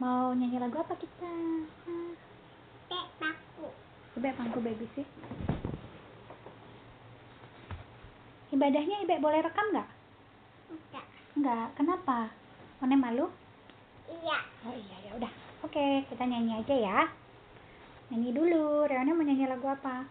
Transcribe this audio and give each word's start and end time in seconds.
Mau 0.00 0.32
nyanyi 0.32 0.56
lagu 0.56 0.80
apa 0.80 0.96
kita? 0.96 1.28
Tek 2.88 3.06
paku. 3.20 3.68
Ibe 4.16 4.32
pangku 4.32 4.56
baby 4.64 4.88
sih. 4.96 5.04
Ibadahnya 8.48 9.04
Ibe 9.04 9.20
boleh 9.20 9.44
rekam 9.44 9.68
nggak? 9.76 9.88
Enggak. 10.72 11.06
Nggak. 11.36 11.66
Kenapa? 11.76 12.32
One 12.80 12.96
malu? 12.96 13.28
Iya. 14.08 14.40
Oh 14.64 14.72
iya 14.72 14.96
ya 15.04 15.10
udah. 15.20 15.32
Oke, 15.68 16.08
kita 16.08 16.24
nyanyi 16.24 16.64
aja 16.64 16.74
ya. 16.80 16.98
Nyanyi 18.08 18.32
dulu. 18.32 18.88
Reone 18.88 19.12
mau 19.12 19.20
nyanyi 19.20 19.52
lagu 19.52 19.68
apa? 19.68 20.08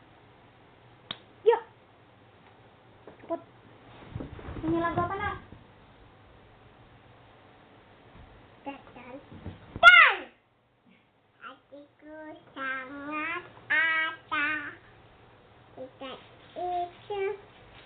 Yuk. 1.50 1.62
Put. 3.26 3.42
Nyanyi 4.62 4.80
lagu 4.86 5.02
apa 5.02 5.16
nak? 5.18 5.29
itu 11.80 12.16
sangat 12.52 13.44
ada. 13.72 14.52
Ikan 15.80 16.20
itu 16.60 17.24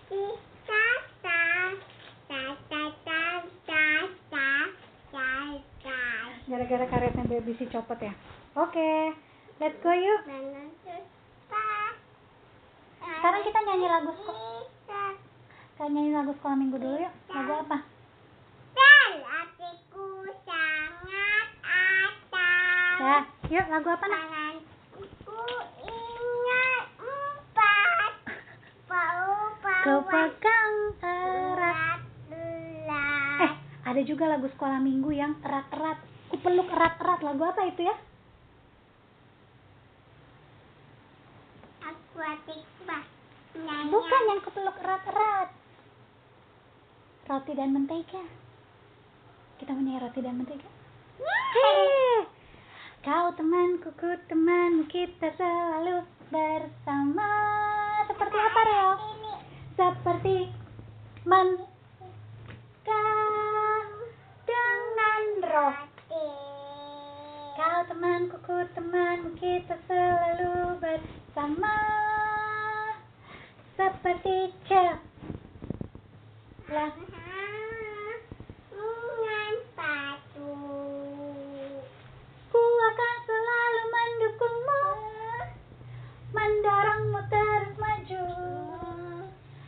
di 0.09 0.23
atas, 0.65 1.77
Gara-gara 6.43 6.85
karetnya 6.85 7.23
baby 7.29 7.53
si 7.57 7.65
copot 7.70 7.98
ya. 7.98 8.13
Oke, 8.57 9.13
let's 9.61 9.77
go 9.85 9.93
yuk. 9.93 10.21
Sekarang 13.01 13.41
kita 13.45 13.59
nyanyi 13.62 13.87
lagu 13.89 14.12
sekolah. 14.17 15.13
Kita 15.73 15.85
nyanyi 15.89 16.12
lagu 16.13 16.31
sekolah 16.37 16.57
minggu 16.57 16.77
dulu 16.81 16.98
yuk. 16.98 17.13
Lagu 17.29 17.53
apa? 17.62 17.77
Dan 18.73 19.09
hatiku 19.21 20.29
sangat 20.45 21.48
ada. 21.62 22.49
Ya 23.01 23.32
yuk 23.52 23.65
lagu 23.67 23.89
apa 23.91 24.05
nak? 24.07 24.21
Tanganku 24.23 25.43
ingat 25.84 26.85
empat. 27.01 28.13
Kau 29.84 29.99
pegang 30.07 30.76
erat. 31.04 31.99
Eh, 33.43 33.51
ada 33.84 34.01
juga 34.07 34.31
lagu 34.31 34.48
sekolah 34.48 34.79
minggu 34.79 35.12
yang 35.12 35.35
erat-erat. 35.43 35.99
Ku 36.31 36.40
peluk 36.40 36.71
erat-erat. 36.71 37.20
Lagu 37.20 37.43
apa 37.43 37.68
itu 37.68 37.84
ya? 37.84 37.95
Aku. 41.84 42.20
Nyanyi. 43.53 43.91
Bukan 43.91 44.21
yang 44.31 44.40
ku 44.40 44.49
peluk 44.55 44.77
erat-erat. 44.79 45.49
Roti 47.27 47.51
dan 47.55 47.75
mentega. 47.75 48.23
Kita 49.59 49.71
menyanyi 49.75 49.99
roti 49.99 50.20
dan 50.23 50.35
mentega. 50.40 50.70
Hei, 51.53 52.25
kau 53.04 53.27
temanku, 53.35 53.91
ku 53.99 54.09
temanmu, 54.26 54.87
kita 54.87 55.27
selalu 55.35 56.07
bersama. 56.32 57.32
Seperti 58.07 58.37
apa? 58.40 58.62
Ini. 58.96 59.34
Seperti 59.73 60.37
mentega 61.27 63.04
dengan 64.47 65.22
roti. 65.44 66.28
Kau 67.53 67.79
temanku, 67.85 68.38
ku 68.41 68.56
temanmu, 68.72 69.29
kita 69.35 69.75
selalu 69.85 70.79
bersama. 70.79 71.75
Seperti 73.74 74.53
celah. 74.63 75.01
Dengan 78.74 79.53
patu. 79.74 80.53
Ku 82.50 82.62
akan 82.62 83.16
selalu 83.25 83.81
mendukungmu, 83.90 84.84
mendorongmu 86.31 87.19
terus 87.30 87.74
maju. 87.78 88.25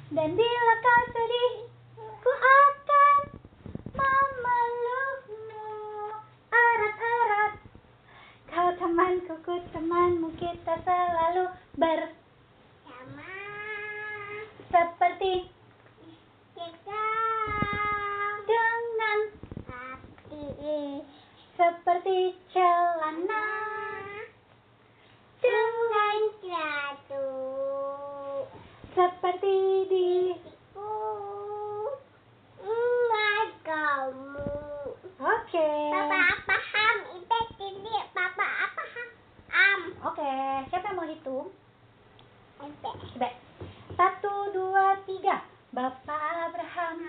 Dan 0.10 0.30
bila 0.34 0.74
kau 0.80 1.02
sedih, 1.12 1.54
ku 1.98 2.32
akan 2.32 3.18
memelukmu 3.92 5.66
erat-erat. 6.48 7.54
Kau 8.48 8.70
temanku, 8.78 9.34
ku 9.42 9.54
temanmu, 9.72 10.30
kita 10.38 10.74
selalu 10.82 11.44
ber 11.76 12.00
Sama. 12.86 13.34
seperti 14.72 15.52
Kita. 16.56 17.08
dengan 18.48 19.20
Hati. 19.68 20.48
seperti 21.56 22.36
celana 22.52 23.48
Dengan 25.38 26.18
jatuh. 26.40 28.48
seperti 28.92 29.56
di 29.92 30.12
Ku. 30.72 30.92
Ingat 32.62 33.50
kamu. 33.62 34.50
Oke. 35.18 35.70
Papa 35.92 36.22
paham. 36.46 36.96
Itu 37.14 37.40
ini 37.62 37.94
papa 38.12 38.46
paham. 38.72 39.08
Am. 39.52 39.80
Oke, 40.06 40.32
siapa 40.70 40.86
yang 40.86 40.95
mau 40.95 40.95
hitung? 41.10 41.54
Satu, 43.96 44.34
dua, 44.52 45.00
tiga. 45.06 45.46
Bapak 45.76 46.50
Abraham 46.50 47.00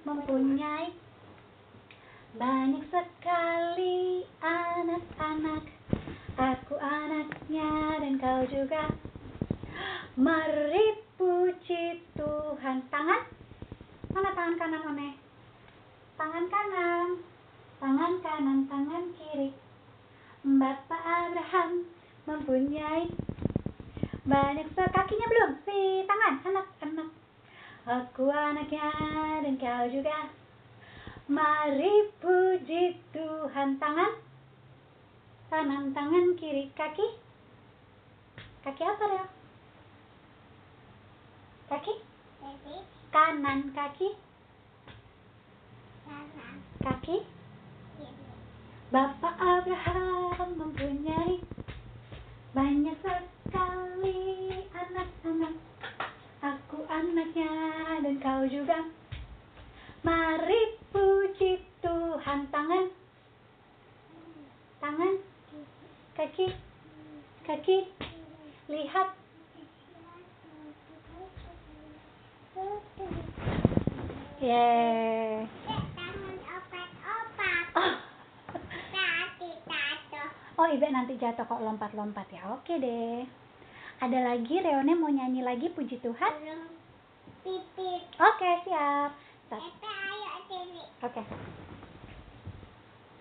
mempunyai 0.00 0.96
banyak 2.34 2.84
sekali 2.88 4.24
anak-anak. 4.40 5.64
Aku 6.34 6.74
anaknya 6.80 8.00
dan 8.00 8.16
kau 8.18 8.42
juga. 8.48 8.90
Mari 10.16 11.04
puji 11.20 12.00
Tuhan. 12.16 12.88
Tangan? 12.90 13.22
Mana 14.10 14.30
tangan 14.32 14.56
kanan, 14.56 14.88
One? 14.88 15.10
Tangan 16.16 16.44
kanan. 16.48 17.08
Tangan 17.78 18.14
kanan, 18.24 18.58
tangan 18.72 19.04
kiri. 19.20 19.52
Bapak 20.44 21.02
Abraham 21.04 21.84
mempunyai 22.24 23.12
banyak 24.24 24.66
sekali 24.72 24.92
kakinya 24.96 25.26
belum 25.28 25.50
si 25.68 25.78
tangan 26.08 26.34
anak 26.48 26.66
anak 26.80 27.08
aku 28.14 28.30
anaknya 28.30 28.94
dan 29.42 29.58
kau 29.58 29.90
juga. 29.90 30.30
Mari 31.26 32.14
puji 32.22 32.94
Tuhan 33.10 33.74
tangan. 33.82 34.22
Kanan 35.50 35.90
tangan 35.90 36.38
kiri 36.38 36.70
kaki. 36.78 37.18
Kaki 38.62 38.82
apa 38.86 39.04
ya 39.18 39.26
kaki? 41.66 41.94
Kanan 43.10 43.74
kaki. 43.74 44.14
Kaki? 46.86 47.16
Kiri. 47.98 48.26
Bapak 48.94 49.34
Abraham 49.42 50.54
mempunyai 50.54 51.42
banyak 52.54 52.94
sekali 53.02 54.22
anak-anak. 54.70 55.73
Aku 56.44 56.84
anaknya 56.92 57.48
dan 58.04 58.20
kau 58.20 58.44
juga. 58.44 58.84
Mari 60.04 60.76
puji 60.92 61.56
Tuhan 61.80 62.52
tangan, 62.52 62.92
tangan, 64.76 65.14
kaki, 66.12 66.52
kaki. 67.48 67.88
Lihat. 68.68 69.08
Tato. 79.64 80.24
Oh, 80.60 80.68
Ibe 80.68 80.92
nanti 80.92 81.16
jatuh 81.16 81.48
kok 81.48 81.64
lompat-lompat 81.64 82.28
ya. 82.28 82.52
Oke 82.52 82.76
deh. 82.76 83.43
Ada 84.02 84.18
lagi, 84.34 84.58
Reone 84.58 84.94
mau 84.98 85.12
nyanyi 85.12 85.44
lagi 85.46 85.70
puji 85.70 86.02
Tuhan? 86.02 86.34
Oke, 87.44 88.50
siap. 88.64 89.10
Ayo 89.54 90.32
sini. 90.48 90.82
Oke. 91.04 91.22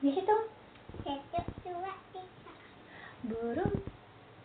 Dihitung. 0.01 0.43
Satu, 1.03 1.41
dua, 1.67 1.93
tiga. 2.15 2.53
Burung 3.27 3.83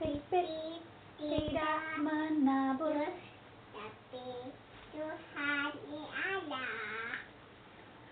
pipit 0.03 0.83
tidak 1.17 1.81
menabur. 2.03 3.09
Tapi 3.73 4.29
Tuhan 4.93 5.73
ada. 6.13 6.67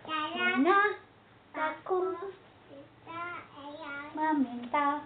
Karena 0.07 0.79
aku 1.55 2.01
meminta, 4.15 5.03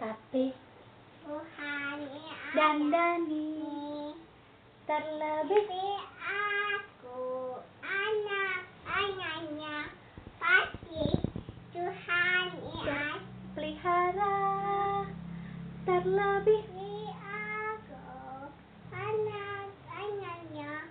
tapi 0.00 0.71
dan 2.52 2.90
Dani 2.90 4.10
terlebih 4.90 5.70
aku 6.18 7.62
anak-anaknya 7.78 9.86
pasti 10.42 11.06
Tuhan 11.70 12.46
yang 12.82 13.22
pelihara. 13.54 14.42
terlebih 15.86 16.66
aku 17.14 18.50
anak-anaknya 18.90 20.90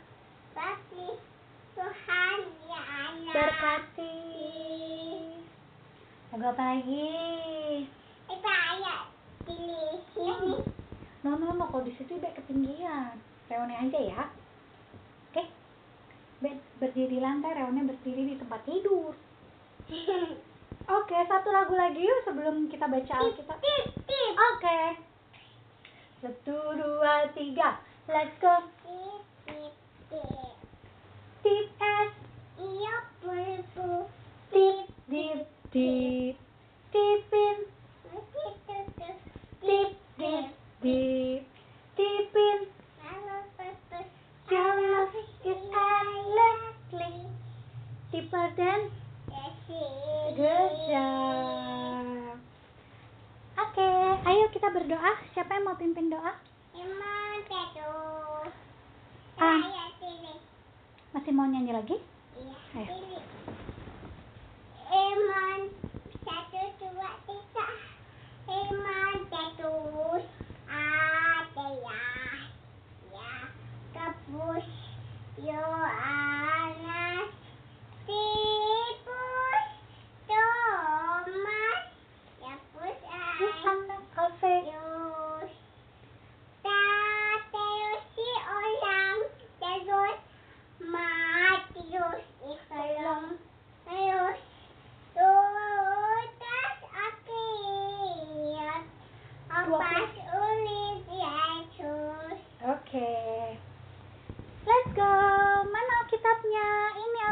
pasti 0.55 1.07
Tuhan 1.75 2.39
yang 2.71 3.15
berkati. 3.35 4.15
semoga 6.31 6.55
apa 6.55 6.71
No, 11.21 11.37
no, 11.37 11.53
no, 11.53 11.69
kalau 11.69 11.85
di 11.85 11.93
situ 11.93 12.17
udah 12.17 12.33
ketinggian. 12.33 13.13
Reone 13.45 13.75
aja 13.77 13.99
ya. 14.01 14.23
Oke. 15.29 15.43
Be- 16.41 16.65
berdiri 16.81 17.17
di 17.17 17.19
lantai, 17.21 17.53
Reone 17.53 17.85
berdiri 17.85 18.33
di 18.33 18.35
tempat 18.41 18.65
tidur. 18.65 19.13
Oke, 20.97 21.17
satu 21.29 21.49
lagu 21.53 21.77
lagi 21.77 22.01
yuk 22.01 22.25
sebelum 22.25 22.65
kita 22.73 22.89
baca 22.89 23.13
Alkitab. 23.21 23.57
Tip 23.61 23.85
tip 24.09 24.33
Oke. 24.33 24.79
Satu, 26.25 26.57
dua, 26.73 27.29
tiga. 27.37 27.77
Let's 28.09 28.33
go. 28.41 28.65
Tip 28.81 29.21
tip 29.45 29.73
tip 30.09 30.57
Tip 31.45 31.67
S. 31.77 32.11
Iya 32.61 32.95
pulpu 33.21 34.09
Tip, 34.49 34.89
dip, 35.05 35.45
dip. 35.69 36.35
Tipin. 36.89 37.57
Tip 39.61 39.89
tip 40.17 40.60
tip 40.81 41.45
Tip, 41.93 41.93
dip, 41.93 42.33
dip. 42.33 42.33
Tipin. 42.33 42.59
Halo 43.05 43.37
purpose 43.53 44.09
Your 44.49 44.73
love 44.81 45.13
is 45.45 45.61
endlessly 45.69 47.13
deeper 48.09 48.45
than 48.57 48.89
Good 50.31 50.73
job. 50.89 52.35
Oke, 53.61 53.89
ayo 54.25 54.45
kita 54.49 54.73
berdoa. 54.73 55.11
Siapa 55.37 55.53
yang 55.53 55.69
mau 55.69 55.77
pimpin 55.77 56.09
doa? 56.09 56.33
Ah. 59.37 59.61
Masih 61.13 61.31
mau 61.35 61.45
nyanyi 61.45 61.77
lagi? 61.77 61.97
Iya 62.33 62.57
Ayo. 62.81 63.21
Emang 64.89 65.61
Satu 66.25 66.61
dua 66.81 67.11
tiga 67.29 67.67
Emang 68.49 69.29
jatuh 69.29 70.40
Push 74.31 74.63
your 75.45 75.55
eyes. 75.55 76.60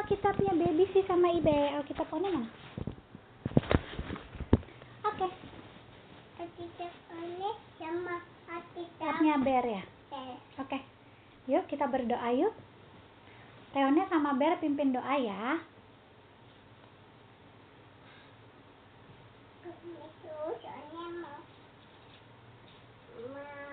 Alkitabnya 0.09 0.57
Baby 0.57 0.89
sih 0.89 1.05
sama 1.05 1.29
Ibe. 1.29 1.53
Alkitab 1.77 2.09
mana 2.09 2.33
mana? 2.33 2.49
Oke. 5.05 5.29
Sama 7.77 8.17
hati 8.49 8.89
Alkitabnya 8.89 9.37
Ber 9.37 9.65
ya. 9.69 9.85
Oke. 10.57 10.81
Yuk 11.45 11.69
kita 11.69 11.85
berdoa 11.85 12.25
yuk. 12.33 12.57
Reone 13.77 14.01
sama 14.09 14.33
Ber 14.33 14.57
pimpin 14.57 14.97
doa 14.97 15.13
ya. 15.13 15.61
Yesus 19.61 20.57
soalnya 20.57 21.05
mau 21.21 21.37
mau 23.29 23.69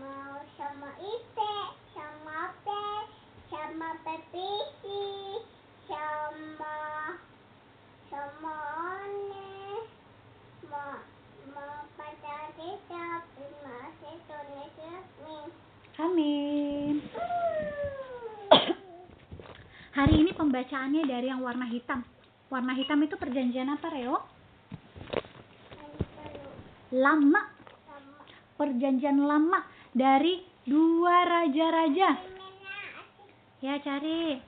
mau 0.00 0.40
sama 0.56 0.90
Ipe, 0.96 1.56
sama 1.92 2.54
Pe, 2.64 2.86
sama 3.50 3.90
Pepisi, 4.06 5.42
sama 5.84 7.18
sama 8.08 8.54
One, 8.80 9.84
mau 10.70 11.04
mau 11.52 11.84
pada 11.98 12.38
kita 12.56 13.06
masih 13.66 14.16
tulis 14.24 14.74
min. 15.26 15.48
Amin. 16.00 16.96
Hari 20.00 20.16
ini 20.16 20.32
pembacaannya 20.32 21.04
dari 21.04 21.28
yang 21.28 21.44
warna 21.44 21.68
hitam. 21.68 22.00
Warna 22.48 22.72
hitam 22.72 23.04
itu 23.04 23.20
perjanjian 23.20 23.68
apa, 23.68 23.92
Reo? 23.92 24.16
Lama. 26.96 27.44
Perjanjian 28.56 29.20
lama 29.20 29.60
dari 29.92 30.40
dua 30.64 31.28
raja-raja. 31.28 32.16
Ya, 33.60 33.76
cari. 33.84 34.40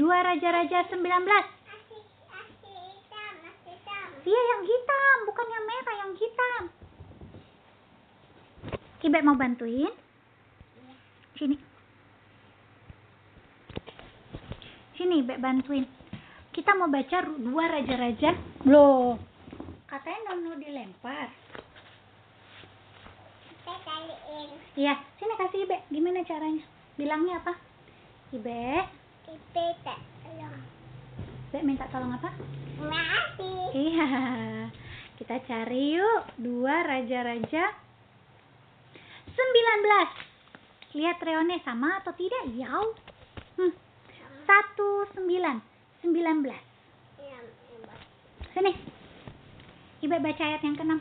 Dua 0.00 0.16
raja-raja 0.24 0.88
19. 0.88 0.96
Asik, 0.96 2.04
asik 2.32 2.64
hitam, 2.64 3.34
asik 3.52 3.76
hitam. 3.76 4.06
Iya, 4.24 4.40
yang 4.48 4.62
hitam, 4.64 5.16
bukan 5.28 5.46
yang 5.52 5.64
merah, 5.68 5.96
yang 6.00 6.12
hitam. 6.16 6.62
Kibet 9.04 9.20
mau 9.28 9.36
bantuin? 9.36 9.92
Sini. 11.36 11.75
Sini, 15.06 15.22
Bek 15.22 15.38
bantuin. 15.38 15.86
Kita 16.50 16.74
mau 16.74 16.90
baca 16.90 17.22
dua 17.38 17.70
raja-raja. 17.70 18.34
Loh, 18.66 19.14
katanya 19.86 20.34
nono 20.34 20.58
dilempar. 20.58 21.30
Kita 23.46 23.74
kaliin. 23.86 24.50
Iya, 24.74 24.98
sini 25.14 25.34
kasih 25.38 25.62
Ibe. 25.62 25.78
Gimana 25.94 26.26
caranya? 26.26 26.66
Bilangnya 26.98 27.38
apa? 27.38 27.54
Ibe, 28.34 28.82
Kita 29.30 29.78
tak 29.86 30.02
tolong. 30.26 30.58
Ibe 31.54 31.58
minta 31.62 31.86
tolong 31.86 32.10
apa? 32.10 32.34
Makasih. 32.82 33.62
Iya. 33.78 34.10
Kita 35.22 35.38
cari 35.46 36.02
yuk 36.02 36.34
dua 36.34 36.82
raja-raja 36.82 37.78
19. 39.30 40.98
Lihat 40.98 41.22
Reone 41.22 41.62
sama 41.62 42.02
atau 42.02 42.10
tidak? 42.18 42.50
Yau. 42.58 42.90
Hmm. 43.54 43.85
Satu 44.46 44.88
sembilan. 45.12 45.56
Sembilan 46.00 46.36
belas. 46.40 46.62
Enam, 47.18 47.44
enam. 47.82 47.98
Sini. 48.54 48.72
Ibe 50.06 50.16
baca 50.22 50.42
ayat 50.46 50.62
yang 50.62 50.76
keenam. 50.78 51.00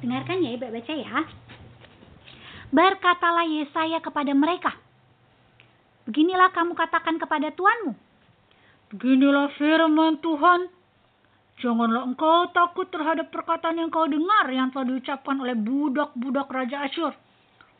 Dengarkan 0.00 0.40
ya 0.40 0.50
Ibe 0.56 0.72
baca 0.72 0.92
ya. 0.96 1.28
Berkatalah 2.72 3.46
Yesaya 3.46 4.00
kepada 4.00 4.32
mereka. 4.32 4.72
Beginilah 6.08 6.52
kamu 6.52 6.72
katakan 6.76 7.20
kepada 7.20 7.52
Tuanmu. 7.52 7.92
Beginilah 8.92 9.52
firman 9.56 10.20
Tuhan. 10.20 10.68
Janganlah 11.62 12.02
engkau 12.04 12.50
takut 12.50 12.90
terhadap 12.90 13.30
perkataan 13.30 13.78
yang 13.78 13.88
kau 13.88 14.04
dengar 14.10 14.50
yang 14.50 14.74
telah 14.74 14.90
diucapkan 14.90 15.38
oleh 15.38 15.54
budak-budak 15.54 16.50
Raja 16.50 16.82
Asyur 16.84 17.14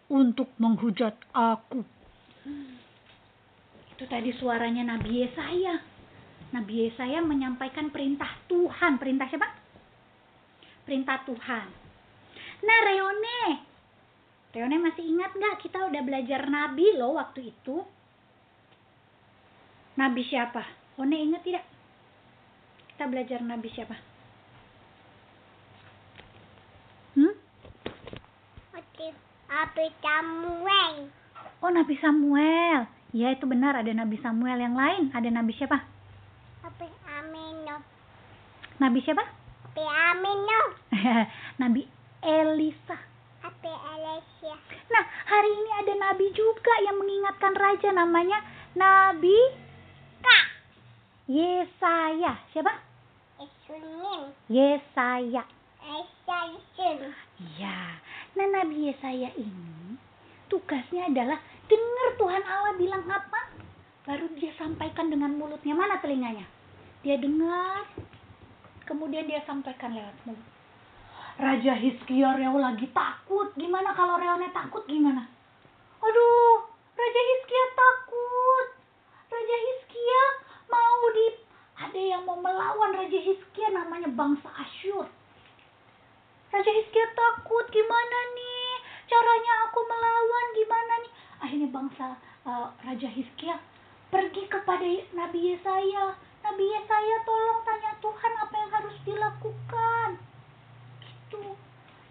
untuk 0.09 0.49
menghujat 0.63 1.19
aku. 1.35 1.83
Itu 4.05 4.13
tadi 4.13 4.37
suaranya 4.37 4.85
Nabi 4.85 5.25
Yesaya. 5.25 5.81
Nabi 6.53 6.85
Yesaya 6.85 7.25
menyampaikan 7.25 7.89
perintah 7.89 8.37
Tuhan. 8.53 9.01
Perintah 9.01 9.25
siapa? 9.33 9.49
Perintah 10.85 11.25
Tuhan. 11.25 11.67
Nah, 12.69 12.79
Reone. 12.85 13.65
Reone 14.53 14.77
masih 14.77 15.09
ingat 15.09 15.33
nggak 15.33 15.57
kita 15.57 15.89
udah 15.89 16.05
belajar 16.05 16.45
Nabi 16.53 17.01
loh 17.01 17.17
waktu 17.17 17.49
itu? 17.49 17.81
Nabi 19.97 20.21
siapa? 20.29 20.61
One 21.01 21.17
ingat 21.17 21.41
tidak? 21.41 21.65
Kita 22.93 23.09
belajar 23.09 23.41
Nabi 23.41 23.73
siapa? 23.73 23.97
Hmm? 27.17 27.33
Api 29.49 29.87
Samuel. 30.05 31.09
Oh, 31.65 31.73
Nabi 31.73 31.97
Samuel. 32.05 32.94
Ya, 33.15 33.31
itu 33.31 33.47
benar. 33.47 33.79
Ada 33.79 33.95
Nabi 33.95 34.19
Samuel 34.19 34.59
yang 34.59 34.75
lain. 34.75 35.15
Ada 35.15 35.31
Nabi 35.31 35.55
siapa? 35.55 35.79
Api 36.67 36.91
Amino. 37.07 37.79
Nabi 38.83 38.99
siapa? 39.07 39.23
Api 39.71 39.85
Amino. 39.87 40.61
Nabi 41.63 41.87
Elisa. 42.27 42.99
Api 43.47 43.71
Alessia. 43.71 44.59
Nah, 44.91 45.05
hari 45.31 45.47
ini 45.47 45.71
ada 45.79 45.95
nabi 45.95 46.27
juga 46.35 46.75
yang 46.83 46.97
mengingatkan 46.99 47.55
raja 47.55 47.93
namanya 47.95 48.43
Nabi 48.75 49.39
Kak. 50.19 50.45
Yesaya. 51.31 52.35
Siapa? 52.51 52.75
Isunin. 53.39 54.35
Yesaya. 54.51 55.47
Esa 55.87 56.39
isun. 56.51 57.15
Iya. 57.39 57.79
Nah, 58.35 58.47
Nabi 58.59 58.91
Yesaya 58.91 59.31
ini 59.39 60.03
tugasnya 60.51 61.15
adalah 61.15 61.39
dengar 61.77 62.09
Tuhan 62.19 62.43
Allah 62.47 62.73
bilang 62.79 63.05
apa, 63.11 63.41
baru 64.07 64.27
dia 64.39 64.55
sampaikan 64.59 65.11
dengan 65.11 65.35
mulutnya. 65.35 65.75
Mana 65.75 65.99
telinganya? 65.99 66.47
Dia 67.05 67.21
dengar, 67.21 67.85
kemudian 68.89 69.29
dia 69.29 69.45
sampaikan 69.45 69.93
lewat 69.93 70.17
mulut. 70.25 70.49
Raja 71.35 71.75
Hizkia 71.75 72.39
Reo 72.39 72.57
lagi 72.63 72.87
takut. 72.95 73.51
Gimana 73.59 73.91
kalau 73.93 74.23
Reone 74.23 74.55
takut 74.55 74.87
gimana? 74.87 75.27
Aduh, 75.99 76.57
Raja 76.95 77.21
Hizkia 77.27 77.65
takut. 77.75 78.67
Raja 79.35 79.57
Hizkia 79.59 80.23
mau 80.71 81.03
di 81.11 81.27
ada 81.75 82.01
yang 82.01 82.23
mau 82.23 82.39
melawan 82.39 82.95
Raja 82.95 83.19
Hizkia 83.19 83.75
namanya 83.75 84.07
bangsa 84.15 84.47
Asyur. 84.63 85.11
Raja 86.55 86.71
Hizkia 86.71 87.07
takut 87.19 87.67
gimana 87.75 88.19
nih 88.39 88.79
caranya 89.11 89.53
aku 89.67 89.83
melawan 89.83 90.47
gimana 90.55 90.95
nih 91.03 91.13
akhirnya 91.45 91.69
bangsa 91.69 92.17
uh, 92.49 92.73
Raja 92.81 93.09
Hizkia 93.13 93.61
pergi 94.09 94.49
kepada 94.49 94.89
Nabi 95.13 95.53
Yesaya. 95.53 96.17
Nabi 96.41 96.65
Yesaya 96.65 97.17
tolong 97.29 97.61
tanya 97.69 97.93
Tuhan 98.01 98.33
apa 98.41 98.55
yang 98.57 98.71
harus 98.73 98.97
dilakukan. 99.05 100.09
Gitu. 101.05 101.45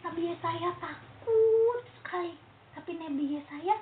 Nabi 0.05 0.21
Yesaya 0.29 0.69
takut 0.77 1.81
sekali. 1.97 2.37
Tapi 2.77 2.91
Nabi 3.01 3.39
Yesaya 3.41 3.75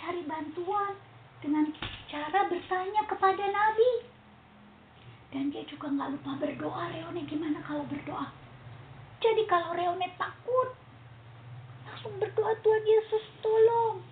cari 0.00 0.24
bantuan 0.24 0.96
dengan 1.44 1.68
cara 2.08 2.48
bertanya 2.48 3.02
kepada 3.04 3.44
Nabi. 3.44 3.92
Dan 5.30 5.52
dia 5.52 5.62
juga 5.68 5.92
nggak 5.92 6.10
lupa 6.16 6.32
berdoa. 6.40 6.90
Reone 6.90 7.22
gimana 7.28 7.60
kalau 7.62 7.84
berdoa? 7.86 8.32
Jadi 9.20 9.44
kalau 9.44 9.76
Reone 9.76 10.08
takut, 10.16 10.72
langsung 11.84 12.16
berdoa 12.16 12.56
Tuhan 12.64 12.84
Yesus 12.88 13.24
tolong. 13.44 14.09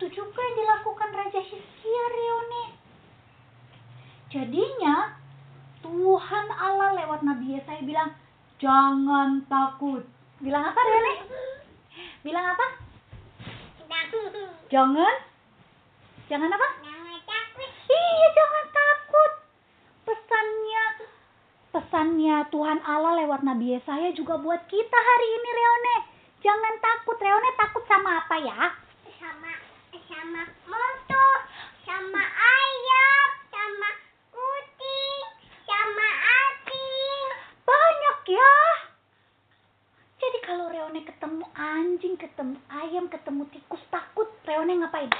Itu 0.00 0.24
juga 0.24 0.40
yang 0.40 0.56
dilakukan 0.64 1.12
Raja 1.12 1.44
Hizkia 1.44 2.04
Reone. 2.08 2.64
Jadinya 4.32 5.12
Tuhan 5.84 6.46
Allah 6.56 6.96
lewat 7.04 7.20
Nabi 7.20 7.60
Yesaya 7.60 7.84
bilang, 7.84 8.16
jangan 8.56 9.44
takut. 9.44 10.00
Bilang 10.40 10.64
apa 10.64 10.80
Reone? 10.80 11.14
Bilang 12.24 12.48
apa? 12.48 12.80
Jangan? 14.72 15.14
Jangan 16.32 16.48
apa? 16.48 16.68
Jangan 16.80 17.20
takut. 17.20 17.70
Iya, 17.92 18.28
jangan 18.32 18.64
takut. 18.72 19.32
Pesannya 20.08 20.84
pesannya 21.76 22.36
Tuhan 22.48 22.80
Allah 22.88 23.20
lewat 23.20 23.44
Nabi 23.44 23.76
Yesaya 23.76 24.16
juga 24.16 24.40
buat 24.40 24.64
kita 24.64 24.96
hari 24.96 25.28
ini 25.28 25.48
Reone. 25.60 25.96
Jangan 26.40 26.74
takut. 26.80 27.20
Reone 27.20 27.52
takut 27.60 27.84
sama 27.84 28.24
apa 28.24 28.40
ya? 28.40 28.88
Sama 30.10 30.42
motor, 30.66 31.36
sama 31.86 32.24
ayam, 32.34 33.26
sama 33.46 33.90
kucing, 34.34 35.22
sama 35.62 36.08
api. 36.26 36.90
Banyak 37.62 38.18
ya. 38.34 38.54
Jadi 40.18 40.38
kalau 40.42 40.66
Reone 40.66 41.06
ketemu 41.06 41.46
anjing, 41.54 42.18
ketemu 42.18 42.58
ayam, 42.74 43.06
ketemu 43.06 43.46
tikus 43.54 43.78
takut, 43.94 44.26
Reone 44.42 44.82
ngapain? 44.82 45.14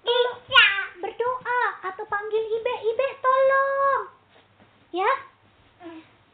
Bisa. 0.00 0.66
Berdoa 1.04 1.60
atau 1.84 2.04
panggil 2.08 2.48
Ibe, 2.48 2.74
Ibe 2.80 3.06
tolong. 3.20 4.02
Ya? 4.88 5.10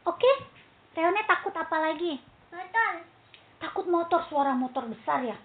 Oke? 0.07 0.31
Reone 0.95 1.27
takut 1.27 1.51
apa 1.59 1.75
lagi? 1.91 2.23
Motor. 2.55 3.03
Takut 3.59 3.83
motor, 3.91 4.23
suara 4.31 4.55
motor 4.55 4.87
besar 4.87 5.27
ya? 5.27 5.35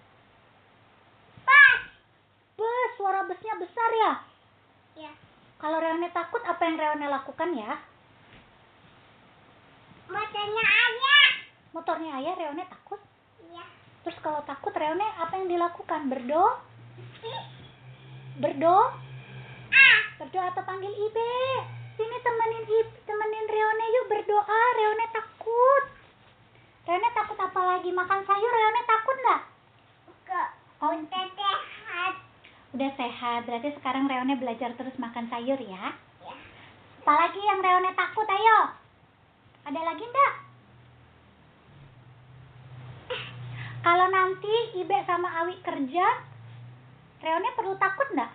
Pas. 1.47 1.79
Bus, 2.59 2.91
suara 2.99 3.23
busnya 3.23 3.55
besar 3.55 3.89
ya? 3.95 4.11
Ya. 5.07 5.11
Kalau 5.57 5.79
Reone 5.79 6.11
takut, 6.11 6.43
apa 6.43 6.61
yang 6.67 6.75
Reone 6.75 7.07
lakukan 7.07 7.49
ya? 7.55 7.79
Motornya 10.11 10.65
ayah. 10.67 11.27
Motornya 11.71 12.11
ayah, 12.19 12.33
Reone 12.35 12.63
takut. 12.67 12.99
Ya. 13.53 13.63
Terus 14.03 14.17
kalau 14.19 14.43
takut, 14.43 14.75
Reone 14.75 15.07
apa 15.17 15.33
yang 15.39 15.47
dilakukan? 15.47 16.11
Berdoa? 16.11 16.59
Berdoa? 18.37 18.85
Ah. 19.71 19.99
Berdoa 20.21 20.51
atau 20.51 20.63
panggil 20.67 20.91
Ibe? 20.91 21.33
Sini 21.97 22.17
temenin 22.21 22.65
Ibe, 22.69 22.93
temenin 23.09 23.47
Reone 23.49 23.85
yuk 23.97 24.05
berdoa. 24.13 24.61
Reone 24.77 25.05
takut. 25.09 25.83
Reone 26.85 27.09
takut 27.17 27.37
apa 27.41 27.61
lagi? 27.61 27.89
Makan 27.89 28.21
sayur, 28.25 28.53
Reone 28.53 28.81
takut 28.85 29.17
nggak? 29.17 29.41
Oh, 30.77 30.93
Udah 30.93 31.25
sehat. 31.33 32.13
udah 32.69 32.91
sehat. 32.93 33.39
Berarti 33.49 33.73
sekarang 33.73 34.05
Reone 34.05 34.37
belajar 34.37 34.77
terus 34.77 34.93
makan 35.01 35.25
sayur 35.25 35.57
ya. 35.57 35.97
Ya. 36.21 36.35
Apalagi 37.01 37.41
yang 37.41 37.65
Reone 37.65 37.97
takut, 37.97 38.29
ayo. 38.29 38.59
Ada 39.65 39.81
lagi 39.81 40.05
enggak? 40.05 40.33
Kalau 43.81 44.07
nanti 44.11 44.53
Ibe 44.75 44.97
sama 45.03 45.31
Awi 45.41 45.57
kerja, 45.63 46.05
Reone 47.19 47.49
perlu 47.55 47.73
takut 47.75 48.05
enggak? 48.13 48.31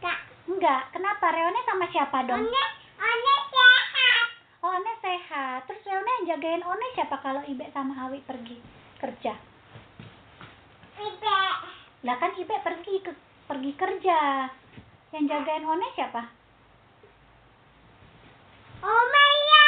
Enggak. 0.00 0.18
Enggak. 0.48 0.82
Kenapa? 0.96 1.26
Reone 1.28 1.60
sama 1.66 1.84
siapa 1.92 2.24
dong? 2.24 2.40
One, 2.40 2.72
one 2.96 3.44
sehat. 3.52 4.26
Oh, 4.64 4.72
One 4.72 4.92
sehat. 4.96 5.58
Terus 5.68 5.84
Reone 5.84 6.10
yang 6.16 6.26
jagain 6.32 6.62
One 6.64 6.86
siapa 6.96 7.20
kalau 7.20 7.44
Ibe 7.44 7.68
sama 7.68 8.08
Awi 8.08 8.24
pergi 8.24 8.56
kerja? 8.96 9.36
Ibe. 10.98 11.40
Lah 12.04 12.16
kan 12.20 12.32
Ibe 12.34 12.56
pergi 12.62 12.94
ke 13.02 13.12
pergi 13.44 13.72
kerja. 13.74 14.48
Yang 15.14 15.24
jagain 15.30 15.64
One 15.64 15.88
siapa? 15.94 16.22
Oma 18.84 19.24
ya. 19.48 19.66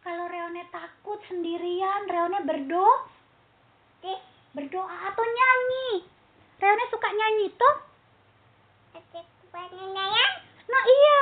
Kalau 0.00 0.24
Reone 0.30 0.64
takut 0.72 1.20
sendirian, 1.28 2.08
Reone 2.08 2.40
berdoa, 2.46 3.04
Di- 4.00 4.24
berdoa 4.56 4.96
atau 5.12 5.24
nyanyi. 5.26 6.06
Reone 6.56 6.84
suka 6.88 7.08
nyanyi 7.12 7.46
tuh? 7.52 7.76
Penilaian. 9.48 10.32
Nah 10.68 10.84
iya. 10.86 11.18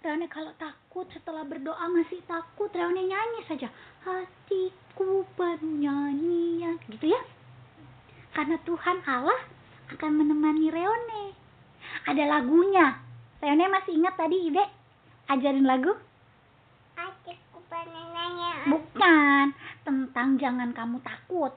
Reone 0.00 0.26
kalau 0.32 0.54
takut 0.56 1.04
setelah 1.12 1.44
berdoa 1.44 1.84
masih 1.92 2.22
takut, 2.24 2.72
Reone 2.72 3.04
nyanyi 3.04 3.44
saja. 3.44 3.68
Hatiku 4.06 5.28
bernyanyi 5.36 6.64
gitu 6.88 7.12
ya. 7.12 7.20
Karena 8.30 8.56
Tuhan 8.62 8.98
Allah 9.06 9.40
akan 9.90 10.10
menemani 10.14 10.70
Reone. 10.70 11.34
Ada 12.06 12.24
lagunya. 12.26 12.98
Reone 13.42 13.66
masih 13.66 13.98
ingat 13.98 14.14
tadi 14.14 14.36
Ide 14.52 14.64
ajarin 15.30 15.66
lagu? 15.66 15.94
Adikku 16.98 17.58
penilaian. 17.70 18.66
Bukan, 18.66 19.46
tentang 19.86 20.28
jangan 20.38 20.70
kamu 20.74 20.98
takut. 21.06 21.54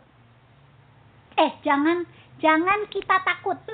Eh, 1.37 1.51
jangan 1.65 2.05
jangan 2.37 2.85
kita 2.93 3.17
takut. 3.25 3.57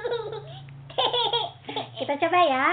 Kita 1.99 2.13
coba 2.15 2.39
ya. 2.43 2.67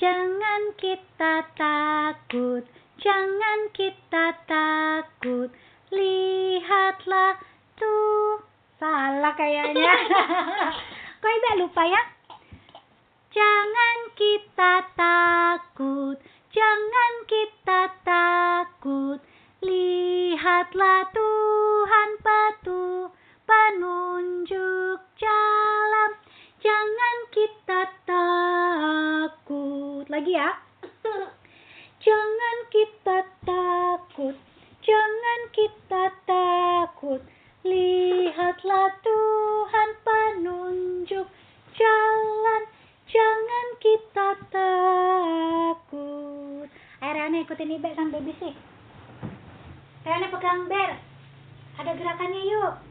Jangan 0.00 0.62
kita 0.80 1.44
takut, 1.52 2.64
jangan 3.00 3.58
kita 3.72 4.36
takut. 4.44 5.48
Lihatlah 5.90 7.40
tuh. 7.74 8.44
Salah 8.80 9.36
kayaknya. 9.36 9.92
Kok 11.20 11.28
Iba 11.28 11.50
lupa 11.60 11.84
ya? 11.84 12.00
Jangan 13.30 13.96
kita 14.18 14.74
takut, 14.98 16.18
jangan 16.50 17.12
kita 17.30 17.80
takut. 18.02 19.22
Lihatlah 19.60 21.04
Tuhan 21.12 22.10
patuh 22.24 23.12
penunjuk 23.44 24.98
jalan. 25.20 26.10
Jangan 26.58 27.16
kita 27.30 27.80
takut. 28.08 30.08
Lagi 30.08 30.34
ya. 30.34 30.69
Jangan 32.10 32.58
kita 32.74 33.22
takut, 33.46 34.34
jangan 34.82 35.40
kita 35.54 36.10
takut. 36.26 37.22
Lihatlah 37.62 38.98
Tuhan 38.98 39.88
penunjuk 40.02 41.30
jalan. 41.78 42.62
Jangan 43.06 43.66
kita 43.78 44.42
takut. 44.50 45.86
Ayo 46.98 47.12
Rane 47.14 47.46
ikutin 47.46 47.78
Ibe 47.78 47.94
sampai 47.94 48.26
bisik. 48.26 48.58
Rane 50.02 50.26
pegang 50.34 50.66
ber. 50.66 50.98
Ada 51.78 51.94
gerakannya 51.94 52.42
yuk. 52.42 52.89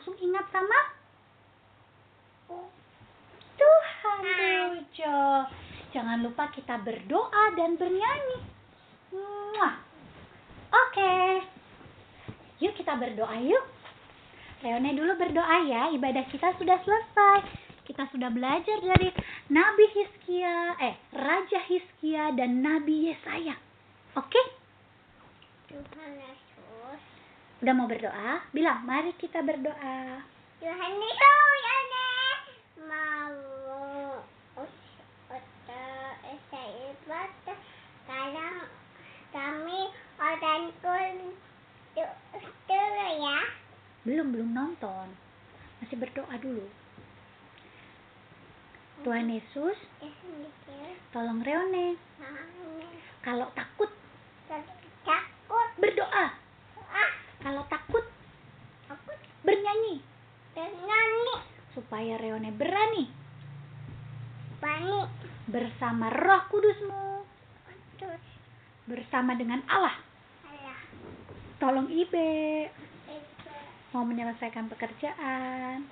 Langsung 0.00 0.16
ingat 0.16 0.48
sama 0.48 0.80
Tuhan 3.60 4.18
Tujo. 4.24 5.20
Jangan 5.92 6.24
lupa 6.24 6.48
kita 6.56 6.80
berdoa 6.80 7.52
dan 7.52 7.76
bernyanyi. 7.76 8.40
Muah. 9.12 9.76
Oke. 10.72 11.44
Yuk 12.64 12.72
kita 12.80 12.96
berdoa 12.96 13.44
yuk. 13.44 13.60
Leone 14.64 14.96
dulu 14.96 15.20
berdoa 15.20 15.68
ya. 15.68 15.92
Ibadah 15.92 16.24
kita 16.32 16.56
sudah 16.56 16.80
selesai. 16.80 17.44
Kita 17.84 18.08
sudah 18.08 18.32
belajar 18.32 18.80
dari 18.80 19.12
Nabi 19.52 19.84
Hizkia, 20.00 20.80
eh 20.80 20.96
Raja 21.12 21.60
Hizkia 21.68 22.32
dan 22.40 22.64
Nabi 22.64 23.12
Yesaya. 23.12 23.52
Oke? 24.16 24.40
Tuhan 25.68 26.16
Yesus. 26.16 26.39
Udah 27.60 27.76
mau 27.76 27.84
berdoa? 27.84 28.40
Bilang, 28.56 28.88
mari 28.88 29.12
kita 29.20 29.44
berdoa. 29.44 30.24
Tuhan 30.64 30.92
Yesus 30.96 31.60
ya 31.60 31.76
mau 32.88 33.36
saya 36.48 36.72
ibadah 36.88 37.58
sekarang 38.00 38.64
kami 39.28 39.80
orang 40.16 40.72
dulu 40.80 41.36
ya 43.20 43.40
Belum, 44.08 44.32
belum 44.32 44.50
nonton. 44.56 45.12
Masih 45.84 46.00
berdoa 46.00 46.32
dulu. 46.40 46.64
Tuhan 49.04 49.28
Yesus, 49.28 49.76
tolong 51.12 51.44
Reone. 51.44 52.00
Kalau 53.20 53.52
takut, 53.52 53.92
takut 55.04 55.68
berdoa. 55.76 56.39
Kalau 57.40 57.64
takut, 57.72 58.04
takut 58.86 59.18
bernyanyi. 59.44 60.04
nih 60.60 61.40
Supaya 61.72 62.20
Reone 62.20 62.52
berani 62.52 63.20
panik 64.60 65.08
bersama 65.48 66.12
roh 66.12 66.42
kudusmu. 66.52 67.24
terus 67.96 68.24
Bersama 68.86 69.32
dengan 69.34 69.64
Allah. 69.66 69.96
Allah 70.44 70.78
Tolong 71.56 71.88
Ibe. 71.88 72.68
Mau 73.90 74.04
menyelesaikan 74.06 74.70
pekerjaan. 74.70 75.88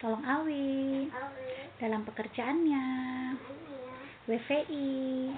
Tolong 0.00 0.24
Awi. 0.24 1.10
Dalam 1.82 2.06
pekerjaannya. 2.06 2.86
WVI. 4.24 5.34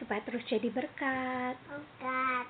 Supaya 0.00 0.20
terus 0.24 0.42
jadi 0.48 0.68
berkat. 0.72 1.56
Ogat, 1.70 2.46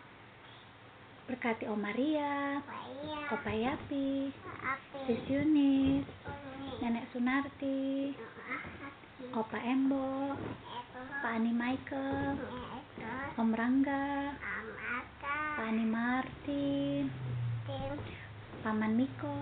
Berkati 1.24 1.64
Om 1.64 1.80
Maria. 1.80 2.60
saya, 2.60 3.32
Opa 3.32 3.48
Yapi. 3.48 4.28
api, 4.28 5.08
Sis 5.08 5.24
Yunis. 5.24 6.04
Nenek 6.84 7.08
Sunarti. 7.16 8.12
Opa 9.32 9.56
Embo. 9.64 10.36
Pak 11.24 11.32
Ani 11.32 11.48
Michael. 11.48 12.36
Om 13.40 13.56
Rangga. 13.56 14.36
Pak 15.56 15.64
Ani 15.64 15.86
Martin. 15.88 17.08
Paman 18.60 18.92
Miko. 18.92 19.36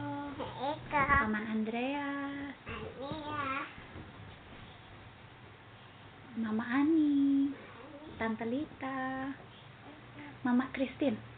Paman 0.87 1.45
Andreas. 1.51 2.55
ania, 2.62 3.66
Mama 6.47 6.62
Ani. 6.79 7.51
Tante 8.23 8.47
Lita. 8.47 9.35
Mama 10.47 10.71
Christine. 10.71 11.32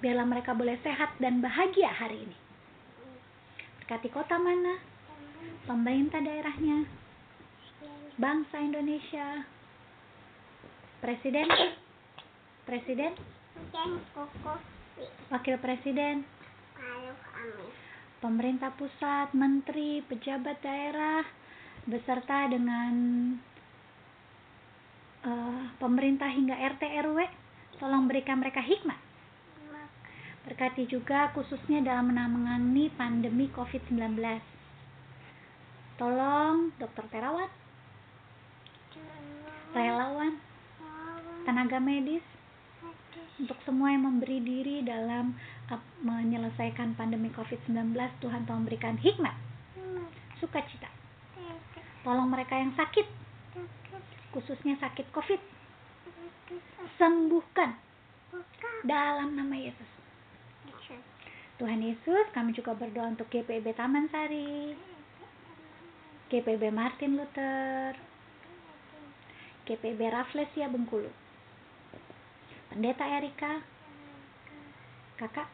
Biarlah 0.00 0.24
mereka 0.24 0.56
boleh 0.56 0.80
sehat 0.80 1.20
dan 1.20 1.44
bahagia 1.44 1.92
hari 1.92 2.24
ini. 2.24 2.36
Berkati 3.84 4.08
kota 4.08 4.40
mana, 4.40 4.80
pemerintah 5.68 6.24
daerahnya, 6.24 6.88
bangsa 8.16 8.56
Indonesia, 8.64 9.44
presiden, 11.04 11.48
presiden, 12.64 13.12
wakil 15.28 15.56
presiden, 15.60 16.24
pemerintah 18.24 18.72
pusat, 18.76 19.32
menteri, 19.36 20.00
pejabat 20.08 20.64
daerah, 20.64 21.24
beserta 21.84 22.48
dengan 22.48 22.92
eh, 25.28 25.62
pemerintah 25.76 26.28
hingga 26.32 26.56
RT 26.56 26.82
RW, 27.04 27.18
tolong 27.80 28.08
berikan 28.08 28.40
mereka 28.40 28.64
hikmat. 28.64 29.09
Berkati 30.48 30.88
juga 30.88 31.28
khususnya 31.36 31.84
dalam 31.84 32.12
menangani 32.12 32.88
pandemi 32.96 33.52
COVID-19. 33.52 34.16
Tolong 36.00 36.72
dokter 36.80 37.04
perawat, 37.12 37.52
relawan, 39.76 40.40
tenaga 41.44 41.76
medis, 41.76 42.24
untuk 43.40 43.56
semua 43.64 43.92
yang 43.92 44.04
memberi 44.04 44.40
diri 44.44 44.84
dalam 44.84 45.32
menyelesaikan 46.04 46.96
pandemi 46.96 47.32
COVID-19, 47.32 47.96
Tuhan 48.20 48.44
tolong 48.44 48.64
berikan 48.68 49.00
hikmat, 49.00 49.36
sukacita. 50.40 50.88
Tolong 52.00 52.28
mereka 52.28 52.56
yang 52.56 52.72
sakit, 52.76 53.04
khususnya 54.32 54.76
sakit 54.80 55.08
COVID, 55.12 55.40
sembuhkan 56.96 57.76
dalam 58.84 59.36
nama 59.36 59.56
Yesus. 59.56 59.99
Tuhan 61.60 61.84
Yesus, 61.84 62.24
kami 62.32 62.56
juga 62.56 62.72
berdoa 62.72 63.12
untuk 63.12 63.28
GPB 63.28 63.76
Taman 63.76 64.08
Sari, 64.08 64.72
GPB 66.32 66.72
Martin 66.72 67.20
Luther, 67.20 67.92
GPB 69.68 70.00
Rafflesia 70.08 70.72
Bengkulu, 70.72 71.12
Pendeta 72.72 73.04
Erika, 73.04 73.60
Kakak, 75.20 75.52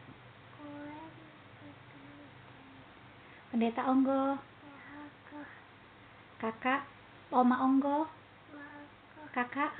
Pendeta 3.51 3.83
Onggo, 3.91 4.39
Kakak, 6.39 6.87
Oma 7.35 7.67
Onggo, 7.67 8.07
Kakak, 9.35 9.75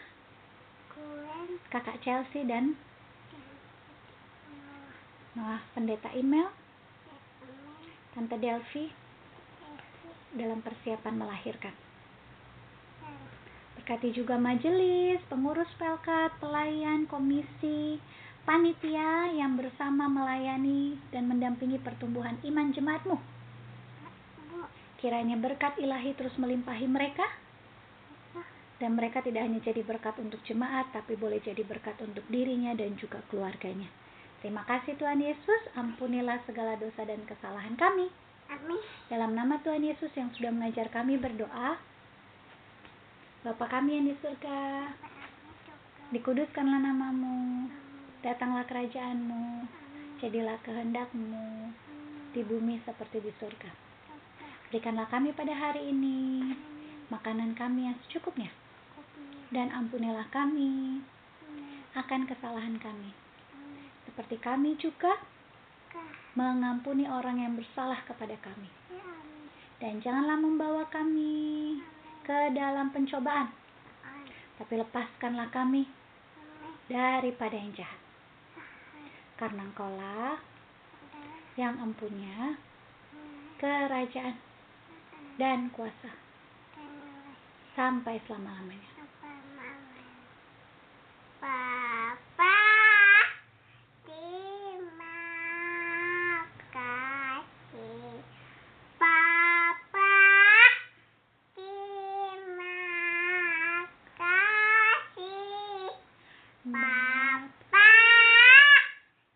Kakak 1.72 2.04
Chelsea 2.04 2.44
dan 2.44 2.76
Malah 5.38 5.62
Pendeta 5.78 6.10
Email, 6.18 6.50
Tante 8.10 8.42
Delvi 8.42 8.90
dalam 10.34 10.66
persiapan 10.66 11.14
melahirkan. 11.14 11.78
Berkati 13.78 14.18
juga 14.18 14.42
majelis, 14.42 15.22
pengurus 15.30 15.70
pelkat, 15.78 16.34
pelayan, 16.42 17.06
komisi, 17.06 18.02
panitia 18.50 19.30
yang 19.38 19.54
bersama 19.62 20.10
melayani 20.10 20.98
dan 21.14 21.30
mendampingi 21.30 21.78
pertumbuhan 21.86 22.42
iman 22.42 22.74
jemaatmu. 22.74 23.22
Kiranya 24.98 25.38
berkat 25.38 25.78
ilahi 25.78 26.18
terus 26.18 26.34
melimpahi 26.42 26.90
mereka 26.90 27.30
dan 28.82 28.98
mereka 28.98 29.22
tidak 29.22 29.46
hanya 29.46 29.62
jadi 29.62 29.86
berkat 29.86 30.18
untuk 30.18 30.42
jemaat 30.50 30.90
tapi 30.90 31.14
boleh 31.14 31.38
jadi 31.46 31.62
berkat 31.62 32.02
untuk 32.02 32.26
dirinya 32.26 32.74
dan 32.74 32.98
juga 32.98 33.22
keluarganya. 33.30 34.07
Terima 34.46 34.62
kasih 34.70 34.94
Tuhan 35.02 35.18
Yesus, 35.18 35.62
ampunilah 35.74 36.38
segala 36.46 36.78
dosa 36.78 37.02
dan 37.04 37.26
kesalahan 37.26 37.74
kami. 37.74 38.08
Amin. 38.54 38.80
Dalam 39.10 39.34
nama 39.34 39.58
Tuhan 39.66 39.82
Yesus 39.82 40.14
yang 40.14 40.30
sudah 40.38 40.54
mengajar 40.54 40.88
kami 40.94 41.18
berdoa, 41.18 41.76
Bapa 43.46 43.66
kami 43.70 43.98
yang 43.98 44.06
di 44.12 44.16
surga, 44.20 44.92
dikuduskanlah 46.12 46.84
namamu, 46.84 47.70
datanglah 48.20 48.66
kerajaanmu, 48.68 49.66
jadilah 50.20 50.60
kehendakmu, 50.66 51.72
di 52.36 52.42
bumi 52.46 52.78
seperti 52.84 53.24
di 53.24 53.32
surga. 53.42 53.72
Berikanlah 54.68 55.08
kami 55.08 55.32
pada 55.32 55.56
hari 55.56 55.90
ini 55.90 56.54
makanan 57.08 57.56
kami 57.56 57.88
yang 57.88 57.98
secukupnya. 58.06 58.52
Dan 59.48 59.72
ampunilah 59.72 60.28
kami 60.28 61.00
akan 61.96 62.28
kesalahan 62.28 62.76
kami. 62.84 63.27
Seperti 64.18 64.42
kami 64.42 64.74
juga 64.82 65.14
mengampuni 66.34 67.06
orang 67.06 67.38
yang 67.38 67.54
bersalah 67.54 68.02
kepada 68.10 68.34
kami. 68.42 68.66
Dan 69.78 70.02
janganlah 70.02 70.42
membawa 70.42 70.90
kami 70.90 71.78
ke 72.26 72.50
dalam 72.58 72.90
pencobaan, 72.90 73.54
tapi 74.58 74.82
lepaskanlah 74.82 75.54
kami 75.54 75.86
daripada 76.90 77.54
yang 77.54 77.70
jahat. 77.78 78.02
Karena 79.38 79.70
engkaulah 79.70 80.42
yang 81.54 81.78
empunya 81.78 82.58
kerajaan 83.62 84.34
dan 85.38 85.70
kuasa 85.70 86.10
sampai 87.78 88.18
selama-lamanya. 88.26 88.90
Papa, 91.38 92.58
terima 94.02 95.22
kasih. 96.74 98.26
Papa, 98.98 100.18
terima 101.54 102.82
kasih. 104.18 105.94
Papa, 106.66 107.94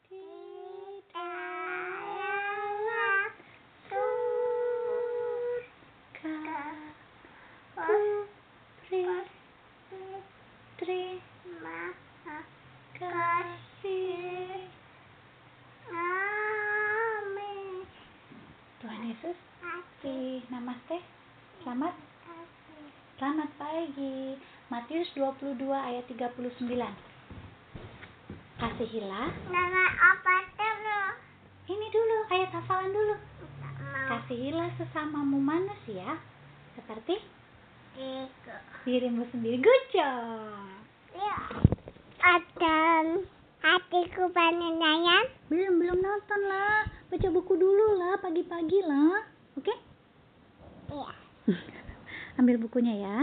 tidaklah 0.10 1.22
Surga 8.91 9.24
putri 9.88 10.20
terima 10.78 11.96
kasih. 13.00 14.67
Amin. 15.88 17.88
Tuhan 18.84 19.02
Yesus, 19.08 19.39
kasih 19.63 20.41
namaste. 20.52 21.00
Selamat 21.64 21.96
Selamat 23.16 23.48
pagi. 23.56 24.36
Matius 24.68 25.08
22 25.16 25.64
ayat 25.72 26.04
39. 26.12 26.68
Kasihilah. 28.60 29.32
Nama 29.48 29.84
apa 29.96 30.36
dulu? 30.60 31.02
Ini 31.72 31.88
dulu 31.88 32.18
ayat 32.36 32.52
hafalan 32.52 32.92
dulu. 32.92 33.16
Kasihilah 34.12 34.76
sesamamu 34.76 35.40
manusia 35.40 36.20
seperti 36.76 37.16
dirimu 38.84 39.24
sendiri. 39.32 39.56
Good 39.56 39.84
job. 39.96 40.68
Ya. 41.16 41.38
Adam, 42.20 43.24
hatiku 43.64 44.28
pengen 44.36 44.84
nyanyi. 44.84 45.32
Belum 45.48 45.80
belum 45.80 45.98
nonton 46.04 46.42
lah. 46.44 46.92
Baca 47.08 47.28
buku 47.32 47.54
dulu 47.56 48.02
lah 48.04 48.20
pagi-pagi 48.20 48.80
lah. 48.84 49.24
Oke? 49.56 49.92
Iya. 50.92 51.08
Ambil 52.41 52.58
bukunya 52.58 52.97
ya. 52.97 53.17